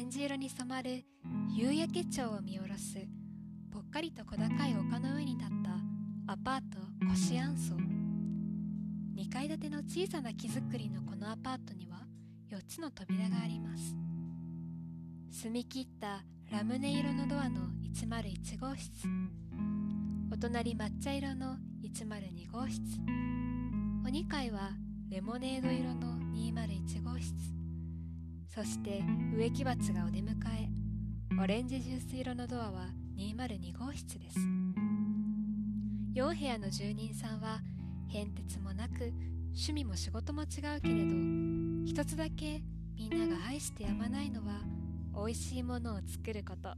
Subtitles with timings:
[0.00, 1.04] レンジ色に染まる
[1.54, 2.96] 夕焼け町を見下ろす
[3.70, 5.48] ぽっかりと小高い丘の上に立っ
[6.26, 11.98] たアパートコシアンソ2階建ての小さな木造りのこのアパートには
[12.50, 13.94] 4つの扉があります
[15.42, 17.60] 澄み切ったラムネ色のドアの
[17.94, 19.06] 101号室
[20.32, 22.80] お隣抹茶色の102号室
[24.06, 24.70] お2階は
[25.10, 27.59] レモネード色の201号室
[28.52, 29.00] そして
[29.32, 30.68] 植木鉢がお出迎え
[31.40, 34.38] オレンジジュース色のドアは202号室です。
[36.14, 37.60] 4部屋の住人さんは
[38.08, 39.12] 変哲もなく
[39.52, 40.48] 趣味も仕事も違う
[40.80, 41.14] けれど
[41.86, 42.60] 一つだけ
[42.96, 44.62] みんなが愛してやまないのは
[45.14, 46.70] 美味しいものを作ること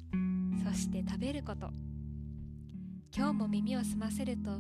[0.70, 1.70] そして食べること。
[3.17, 4.51] 今日も耳を澄ませると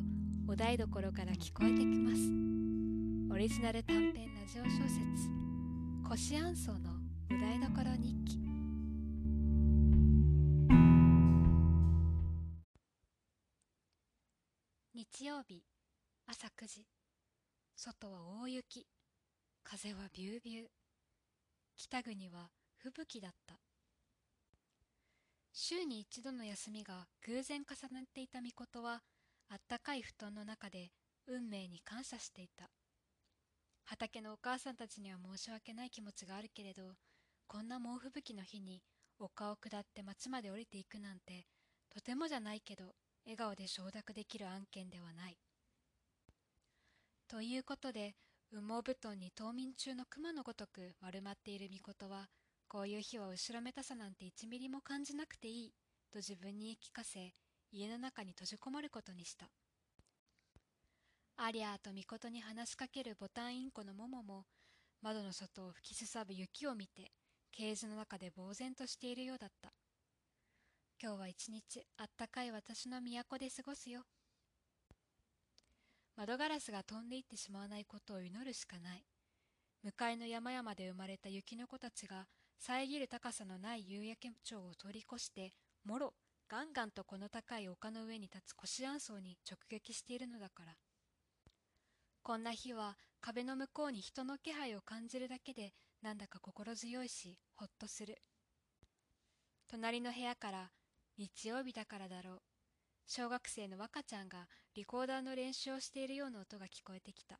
[0.48, 3.34] お台所から聞こえてきます。
[3.34, 5.28] オリジナル短編ラジオ小説
[6.08, 6.91] 「コシアンソーの
[7.40, 8.38] 台所日記」
[14.94, 15.64] 日曜日
[16.26, 16.86] 朝9時。
[17.74, 18.86] 外は大雪。
[19.64, 20.68] 風はビュービュー。
[21.76, 23.60] 北国は吹雪だった。
[25.52, 29.02] 週に一度の休みが偶然重なっていた巫女は
[29.48, 30.90] あったかい布団の中で
[31.26, 32.70] 運命に感謝していた。
[33.84, 36.94] 畑のお母さんたちには申し訳ない気持ちがあるけれど
[37.52, 38.80] こんな猛吹雪の日に
[39.18, 41.44] 丘を下って町まで降りていくなんて
[41.94, 42.94] とてもじゃないけど
[43.26, 45.36] 笑顔で承諾できる案件ではない。
[47.28, 48.14] ということで
[48.54, 52.30] 羽毛布団に冬眠中の熊のごとく丸まっている巫女は
[52.68, 55.72] こういう日は後ろめたさなんて1ミリも感じなくていい
[56.10, 57.34] と自分に言い聞かせ
[57.70, 59.50] 家の中に閉じこもることにした。
[61.36, 64.46] ありゃーと巫女に話しかけるボタンインコのモモも
[65.02, 67.12] 窓の外を吹きすさぶ雪を見て
[67.52, 69.74] ケージの中で呆然としているようだった。
[71.02, 74.00] 今日は一日あったかい私の都で過ごすよ。
[76.16, 79.04] 窓ガラスが飛んでいってしまわないことを祈るしかない。
[79.82, 82.26] 向かいの山々で生まれた雪の子たちが
[82.58, 85.52] 遮る高さのない夕焼け町を通り越して
[85.84, 86.14] もろ
[86.48, 90.72] ガンガンとこの高い丘の上に立つコシアン層に直撃しているのだから。
[92.22, 98.18] こんな日は壁の向こうに人の気配を感じるだけでなんだか心強いしほっとする。
[99.68, 100.70] 隣の部屋から
[101.16, 102.42] 日曜日だからだろう。
[103.06, 107.38] 小学生の若ちゃんがリコーダーの練習をしているような音が聞こえてきた。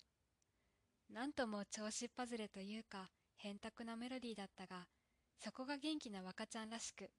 [1.11, 4.87] なんとも調子っぱずれというか変卓なメロディーだったが
[5.39, 7.11] そこが元気な若ちゃんらしく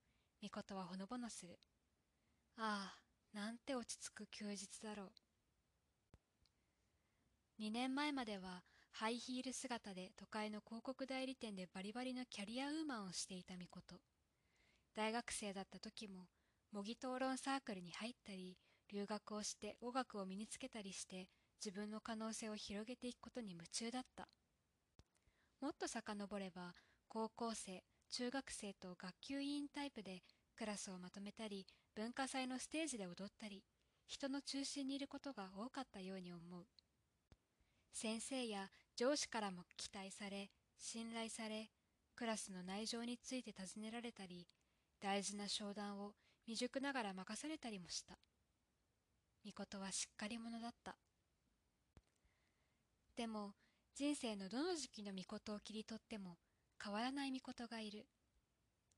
[0.42, 1.59] みことはほのぼのする。
[2.58, 5.12] ああなんて落ち着く休日だろう。
[7.59, 8.64] 2年前までは
[8.96, 13.96] ハイヒール姿で都会の広告代理店でバリバリのキャリアウーマンをしていたみこと。
[14.96, 16.28] 大学生だった時も
[16.72, 18.56] 模擬討論サークルに入ったり
[18.94, 21.28] 留学をして語学を身につけたりして
[21.64, 24.28] 自分の可能性を広げていくことに夢中だった。
[25.59, 26.74] もっと遡れば
[27.08, 30.22] 高校生中学生と学級委員タイプで
[30.56, 31.66] クラスをまとめたり
[31.96, 33.64] 文化祭のステージで踊ったり
[34.06, 36.66] 人の中心にいることが多かったように思う。
[37.92, 41.70] 先生や上司からも期待され信頼され
[42.16, 44.48] クラスの内情について尋ねられたり
[45.02, 46.14] 大事な商談を
[46.46, 48.18] 未熟ながら任されたりもした。
[49.46, 50.96] 御事はしっかり者だった。
[53.16, 53.53] でも、
[53.96, 56.38] 人生のどの時期の御事を切り取っても
[56.82, 58.08] 変わらない御事がいる。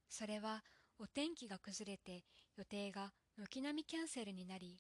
[0.10, 0.64] それは、
[0.98, 2.24] お天気が崩れて
[2.56, 4.80] 予定が軒並みキャンセルになり、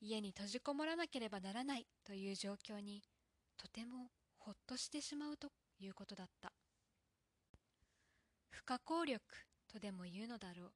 [0.00, 3.02] 家に閉じこもらなければならないという状況に、
[3.56, 4.10] とても
[4.44, 6.52] ほっとしてしまうということだった。
[8.50, 9.20] 不可抗力
[9.72, 10.72] とでも言うのだろう。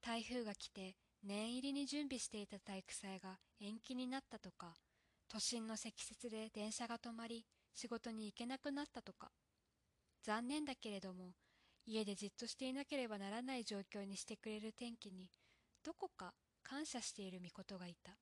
[0.00, 0.94] 台風が来て
[1.24, 4.74] 念入りに準備していた体育祭が延期になったとか、
[5.28, 7.44] 都心の積雪で電車が止まり
[7.74, 9.30] 仕事に行けなくなったとか、
[10.22, 11.32] 残念だけれども
[11.86, 15.28] 家でじっとしていなければならない状況にしてくれる天気に
[15.84, 18.12] どこか感謝している御事がいた。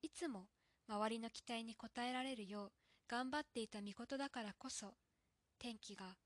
[0.00, 0.46] いつも
[0.88, 2.72] 周りの期待に応えられるよう
[3.08, 4.94] 頑張っていた御事だからこそ
[5.60, 6.16] 天気が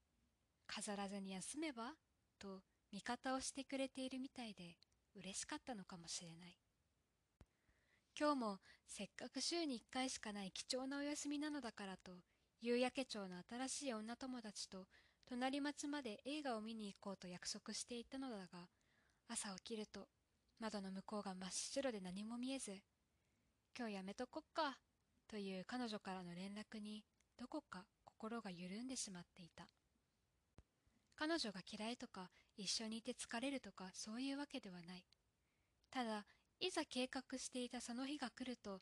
[0.66, 1.92] 飾らずに休めば
[2.38, 2.62] と
[2.92, 4.76] 味方をしてくれているみたいで
[5.14, 6.56] 嬉しかったのかもしれない。
[8.18, 12.12] 今日もせっかく週に1回しかない貴重なお休みなのだからと、
[12.60, 14.86] 夕焼け町の新しい女友達と
[15.28, 18.68] 隣町まで映画を見に行こうと約束していたのだが、
[19.28, 20.08] 朝起きると
[20.58, 22.72] 窓の向こうが真っ白で何も見えず、
[23.78, 24.76] 今日やめとこっか、
[25.30, 27.04] という彼女からの連絡に
[27.38, 29.68] どこか心が緩んでしまっていた。
[31.14, 35.04] 彼女が嫌いとか一緒にいて疲れるとかそういうわけではない。
[35.90, 36.24] ただ、
[36.58, 38.80] いざ計画していたその日が来ると、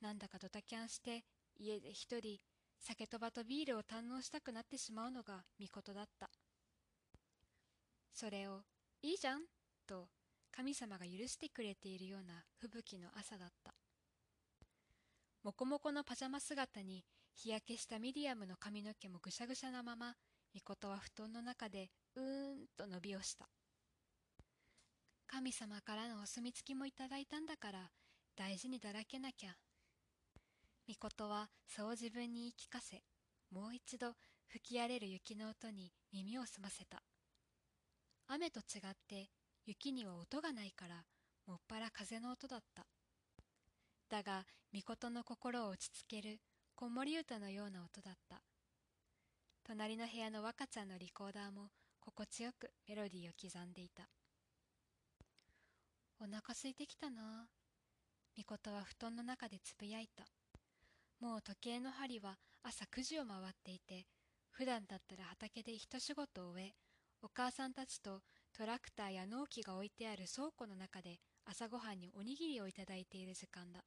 [0.00, 1.24] なんだかドタキャンして
[1.58, 2.38] 家で一人
[2.78, 6.30] 酒とばとビールを堪能したくなってしまうのが見事だった。
[8.14, 8.62] それを、
[9.02, 9.42] いいじゃん
[9.86, 10.08] と
[10.50, 13.79] 神様が許してくれているような吹雪の朝だった。
[15.42, 17.02] もこもこのパジャマ姿に
[17.34, 20.14] 日焼けしたミディアムの髪の毛もぐしゃぐしゃなまま、
[20.52, 23.48] みことは布団の中でうーんと伸びをした。
[25.26, 27.90] 神様からのお墨付きもいただいたんだから
[28.36, 29.54] 大事にだらけなきゃ。
[30.86, 33.00] みことはそう自分に言い聞かせ、
[33.50, 34.12] もう一度
[34.48, 37.02] 吹き荒れる雪の音に耳を澄ませた。
[38.28, 39.30] 雨と違って
[39.64, 41.04] 雪には音がないから
[41.46, 42.84] もっぱら風の音だった。
[44.10, 46.40] だが、みことの心を落ち着ける
[46.74, 48.42] 子守歌のような音だった。
[49.62, 51.70] 隣の部屋の若ちゃんのリコーダーも
[52.00, 54.08] 心地よくメロディーを刻んでいた。
[56.18, 57.46] お腹空いてきたな。
[58.36, 60.24] みことは布団の中でつぶやいた。
[61.20, 64.06] もう時計の針は朝9時を回っていて、
[64.50, 66.72] 普段だったら畑で一仕事を終え、
[67.22, 68.22] お母さんたちと
[68.52, 73.84] トラクターや納期が置いてある倉庫の中で朝ごはんにおにぎりをいただいている時間だ。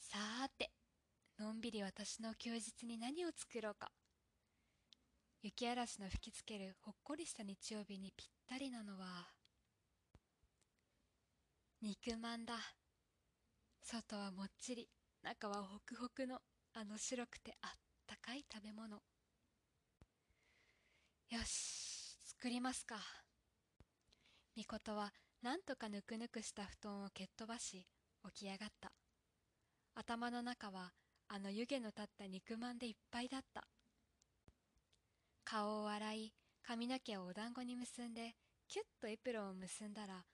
[0.00, 0.70] さーて、
[1.38, 3.92] のんびり私の休日に何を作ろうか。
[5.42, 9.28] 雪嵐の吹きつけるほっこりした日曜日にぴったりなのは、
[11.82, 12.54] 肉まんだ。
[13.82, 14.88] 外はもっちり、
[15.22, 16.40] 中はホクホクの
[16.74, 17.70] あの白くてあっ
[18.06, 18.96] たかい食べ物。
[21.30, 22.96] よし、作りますか。
[24.56, 25.12] みことは
[25.42, 27.86] なんとかぬくぬくした布団を蹴っ飛ばし、
[28.34, 28.92] 起き上がった。
[29.94, 30.92] 頭の中は
[31.28, 33.64] あの湯気の立った肉まんでいっぱいだった。
[35.44, 36.32] 顔を洗い、
[36.62, 38.34] 髪の毛をお団子に結んで、
[38.68, 40.24] キュッとエプロンを結んだら、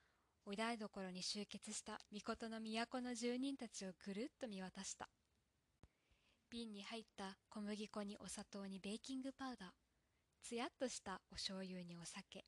[0.45, 5.09] お台所に集結した御事の都の住人たちをぐるっと見渡した。
[6.49, 9.69] 瓶に入った小麦粉にお砂糖にベーキングパウダー、
[10.41, 12.45] つやっとしたお醤油にお酒、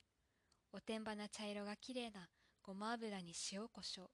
[0.72, 2.30] おてんばな茶色がきれいな
[2.64, 4.10] ごま油に塩コショウ、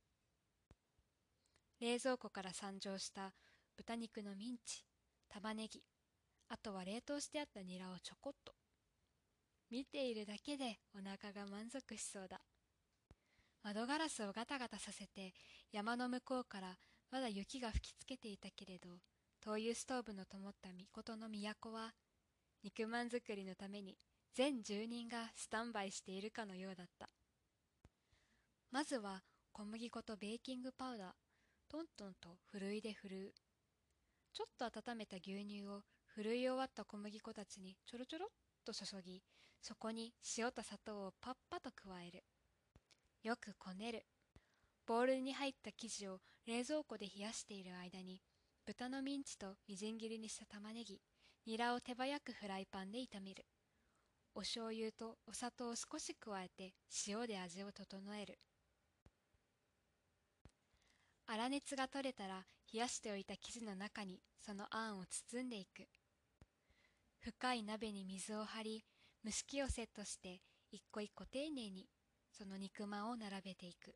[1.80, 3.34] 冷蔵庫から参上した
[3.76, 4.84] 豚肉のミンチ、
[5.30, 5.82] 玉ねぎ、
[6.50, 8.54] あとは冷凍してあったニラをちょこっと。
[9.70, 12.40] 見ているだけでお腹が満足しそうだ。
[13.64, 15.34] 窓ガラスをガタガタさせて
[15.72, 16.78] 山の向こうから
[17.12, 18.90] まだ雪が吹きつけていたけれど、
[19.42, 21.94] 灯油ストーブの灯った御事の都は、
[22.64, 23.98] 肉まん作りのために
[24.34, 27.10] 全住人がスタンバイしているかのようだった。
[28.72, 31.08] まずは小麦粉とベーキングパウダー、
[31.70, 33.34] トントンとふるいで振るう。
[34.34, 38.30] ちょっと温めた牛乳をふるい終わった小麦粉たちにちょろちょろっ
[38.64, 39.22] と注ぎ、
[39.62, 42.24] そこに塩と砂糖をパッパと加える。
[43.24, 44.06] よくこねる。
[44.86, 48.22] ボウルに入った生地を冷蔵庫で冷やしている間に、
[48.66, 51.02] 豚のミンチとみじん切りにした玉ねぎ、
[51.48, 53.46] ニラを手早くフライパンで炒める。
[54.36, 56.74] お醤油とお砂糖を少し加えて
[57.08, 58.38] 塩で味を整える。
[61.28, 65.88] 粗熱が取れたら冷やしておいた生地の中にそのあんを包んでいく。
[67.20, 68.86] 深い鍋に水を張り、
[69.26, 71.88] 蒸し器をセットして一個一個丁寧に
[72.32, 73.96] その肉まんを並べていく。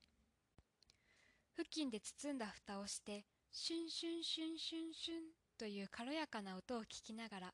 [1.56, 5.18] 布巾で包んだ蓋をして、シュンシュンシュンシュンシュン
[5.58, 7.54] という軽やかな音を聞きながら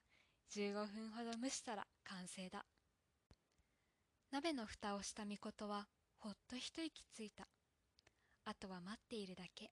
[0.53, 2.65] 15分ほど蒸したら完成だ。
[4.31, 5.87] 鍋の蓋をしたみことは
[6.19, 7.47] ほっと一息ついた。
[8.45, 9.71] あとは待っているだけ。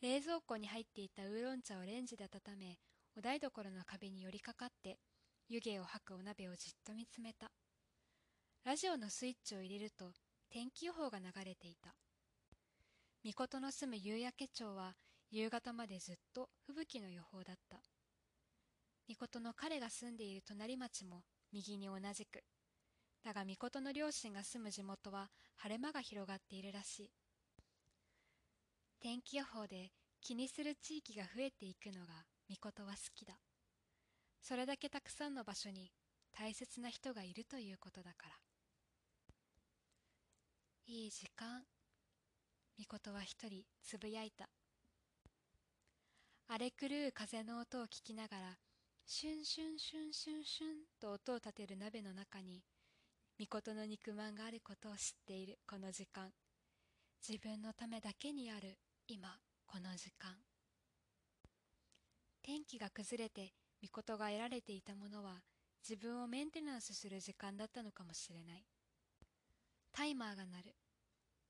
[0.00, 2.78] 冷蔵庫に入っていたウーロン茶をレンジで温め、
[3.16, 4.98] お台所の壁に寄りかかって、
[5.48, 7.50] 湯気を吐くお鍋をじっと見つめた。
[8.64, 10.12] ラジオのスイッチを入れると、
[10.50, 11.94] 天気予報が流れていた。
[13.24, 14.94] 御事の住む夕焼け町は、
[15.30, 17.78] 夕方までずっと吹雪の予報だった。
[19.08, 22.42] 御事の彼が住んでいる隣町も右に同じく、
[23.24, 27.10] だが御事の両親が住む地元は晴れ間が広がっているらしい。
[29.00, 29.90] 天気予報で
[30.20, 32.12] 気にする地域が増えていくのが
[32.50, 33.34] 御事は好きだ。
[34.40, 35.90] それだけたくさんの場所に
[36.32, 38.34] 大切な人がいるということだから。
[40.86, 41.62] いい時間。
[42.78, 44.50] 御事は一人つぶやいた。
[46.46, 48.58] 荒れ狂う風の音を聞きながら、
[49.06, 52.62] シュンシュンシュンシュンシュンと音を立てる鍋の中に、
[53.40, 56.30] 御事の肉まんがあることを知っているこの時間。
[57.26, 59.28] 自分のためだけにある今
[59.66, 60.30] この時間。
[62.44, 65.42] 天気が崩れて御事が得られていたものは
[65.82, 68.64] 自分をメンテナンスする時間だったのかもしれない。
[69.92, 70.74] タイマーが鳴る。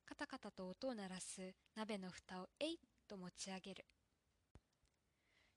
[0.06, 2.76] カタカタと音を鳴らす鍋の蓋をえいっ
[3.06, 3.84] と持ち上げる。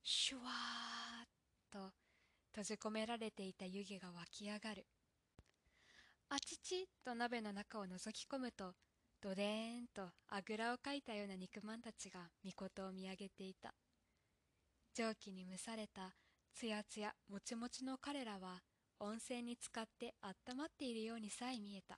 [0.04, 1.28] シュワーッ
[1.72, 1.94] と
[2.52, 4.86] 閉じ込められていた湯気が湧き上がる。
[6.30, 8.74] あちちと鍋の中を覗き込むと
[9.22, 13.74] どでーんとあぐらをかいたような肉まんたちが御事を見上げていた。
[14.94, 16.16] 蒸気に蒸された
[16.54, 18.62] つやつやもちもちの彼らは
[19.00, 21.98] 温泉に浸かってあったまっているようにさえ見えた。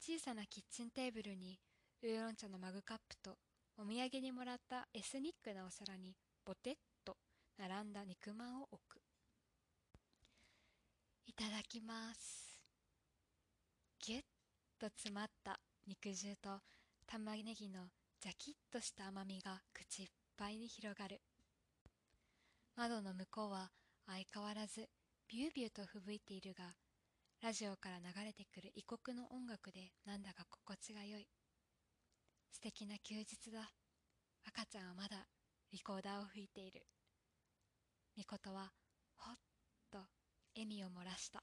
[0.00, 1.58] 小さなキッチンテーブルに
[2.02, 3.36] ウーロン茶のマグカップと
[3.76, 6.14] お土産にもらったエスニックなお皿に
[6.46, 7.16] ボテッと
[7.58, 9.02] 並んだ肉まんを置く。
[11.26, 12.49] いただきます。
[14.80, 16.48] と詰まった肉汁と
[17.06, 17.80] 玉ねぎの
[18.18, 20.08] ジャキッとした甘みが口いっ
[20.38, 21.20] ぱいに広がる。
[22.76, 23.68] 窓の向こうは
[24.06, 24.88] 相変わらず
[25.28, 26.64] ビュービューと吹雪いているが
[27.42, 31.28] ラジオから流れてくる異国の音楽でなんだか心地が良い。
[32.50, 33.70] 素敵な休日だ。
[34.48, 35.26] 赤ちゃんはまだ
[35.72, 36.86] リコーダーを吹いている。
[38.16, 38.72] みことは
[39.18, 39.34] ほっ
[39.92, 39.98] と
[40.56, 41.42] 笑みを漏らした。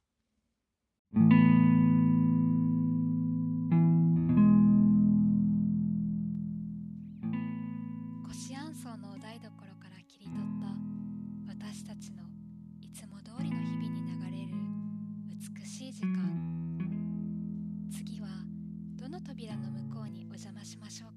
[20.67, 21.16] しましょう